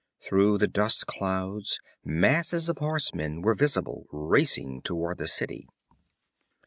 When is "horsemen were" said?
2.79-3.53